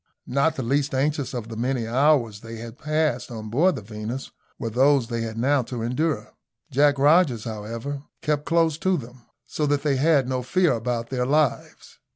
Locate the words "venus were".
3.83-4.71